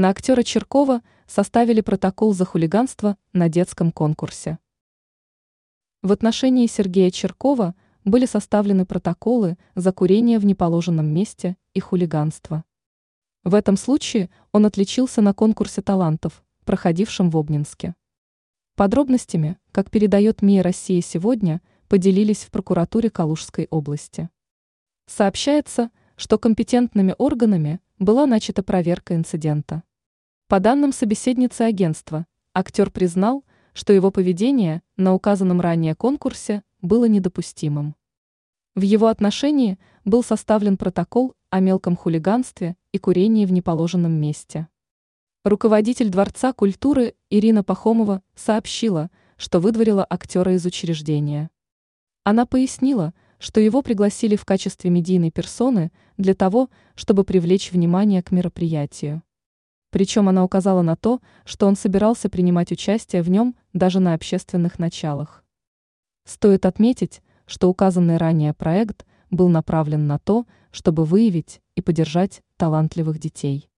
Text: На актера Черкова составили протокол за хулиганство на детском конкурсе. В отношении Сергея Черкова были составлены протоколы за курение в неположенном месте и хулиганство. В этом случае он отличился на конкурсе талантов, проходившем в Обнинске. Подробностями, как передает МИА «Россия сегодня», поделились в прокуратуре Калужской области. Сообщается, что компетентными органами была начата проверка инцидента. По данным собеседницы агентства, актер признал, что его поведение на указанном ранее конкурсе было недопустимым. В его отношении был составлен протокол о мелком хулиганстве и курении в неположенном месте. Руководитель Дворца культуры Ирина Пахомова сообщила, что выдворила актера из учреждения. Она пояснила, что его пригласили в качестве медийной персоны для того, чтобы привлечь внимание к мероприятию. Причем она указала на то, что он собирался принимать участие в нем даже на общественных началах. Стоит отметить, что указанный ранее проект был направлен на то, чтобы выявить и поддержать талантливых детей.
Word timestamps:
На 0.00 0.10
актера 0.10 0.44
Черкова 0.44 1.02
составили 1.26 1.80
протокол 1.80 2.32
за 2.32 2.44
хулиганство 2.44 3.16
на 3.32 3.48
детском 3.48 3.90
конкурсе. 3.90 4.60
В 6.02 6.12
отношении 6.12 6.68
Сергея 6.68 7.10
Черкова 7.10 7.74
были 8.04 8.24
составлены 8.24 8.86
протоколы 8.86 9.58
за 9.74 9.90
курение 9.90 10.38
в 10.38 10.46
неположенном 10.46 11.12
месте 11.12 11.56
и 11.74 11.80
хулиганство. 11.80 12.62
В 13.42 13.56
этом 13.56 13.76
случае 13.76 14.30
он 14.52 14.66
отличился 14.66 15.20
на 15.20 15.34
конкурсе 15.34 15.82
талантов, 15.82 16.44
проходившем 16.64 17.28
в 17.28 17.36
Обнинске. 17.36 17.96
Подробностями, 18.76 19.58
как 19.72 19.90
передает 19.90 20.42
МИА 20.42 20.62
«Россия 20.62 21.02
сегодня», 21.02 21.60
поделились 21.88 22.44
в 22.44 22.52
прокуратуре 22.52 23.10
Калужской 23.10 23.66
области. 23.68 24.30
Сообщается, 25.06 25.90
что 26.14 26.38
компетентными 26.38 27.16
органами 27.18 27.80
была 27.98 28.26
начата 28.26 28.62
проверка 28.62 29.16
инцидента. 29.16 29.82
По 30.48 30.60
данным 30.60 30.92
собеседницы 30.92 31.60
агентства, 31.60 32.24
актер 32.54 32.90
признал, 32.90 33.44
что 33.74 33.92
его 33.92 34.10
поведение 34.10 34.80
на 34.96 35.12
указанном 35.12 35.60
ранее 35.60 35.94
конкурсе 35.94 36.62
было 36.80 37.04
недопустимым. 37.04 37.94
В 38.74 38.80
его 38.80 39.08
отношении 39.08 39.78
был 40.06 40.24
составлен 40.24 40.78
протокол 40.78 41.34
о 41.50 41.60
мелком 41.60 41.96
хулиганстве 41.96 42.78
и 42.92 42.98
курении 42.98 43.44
в 43.44 43.52
неположенном 43.52 44.12
месте. 44.12 44.68
Руководитель 45.44 46.08
Дворца 46.08 46.54
культуры 46.54 47.14
Ирина 47.28 47.62
Пахомова 47.62 48.22
сообщила, 48.34 49.10
что 49.36 49.60
выдворила 49.60 50.06
актера 50.08 50.54
из 50.54 50.64
учреждения. 50.64 51.50
Она 52.24 52.46
пояснила, 52.46 53.12
что 53.38 53.60
его 53.60 53.82
пригласили 53.82 54.34
в 54.34 54.46
качестве 54.46 54.88
медийной 54.88 55.30
персоны 55.30 55.92
для 56.16 56.34
того, 56.34 56.70
чтобы 56.94 57.24
привлечь 57.24 57.70
внимание 57.70 58.22
к 58.22 58.30
мероприятию. 58.30 59.22
Причем 59.90 60.28
она 60.28 60.44
указала 60.44 60.82
на 60.82 60.96
то, 60.96 61.20
что 61.44 61.66
он 61.66 61.76
собирался 61.76 62.28
принимать 62.28 62.72
участие 62.72 63.22
в 63.22 63.30
нем 63.30 63.54
даже 63.72 64.00
на 64.00 64.14
общественных 64.14 64.78
началах. 64.78 65.44
Стоит 66.24 66.66
отметить, 66.66 67.22
что 67.46 67.70
указанный 67.70 68.18
ранее 68.18 68.52
проект 68.52 69.06
был 69.30 69.48
направлен 69.48 70.06
на 70.06 70.18
то, 70.18 70.46
чтобы 70.70 71.04
выявить 71.04 71.60
и 71.74 71.80
поддержать 71.80 72.42
талантливых 72.56 73.18
детей. 73.18 73.70